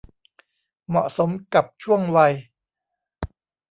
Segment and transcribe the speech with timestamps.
[0.87, 2.33] เหมาะสมกับช่วงวัย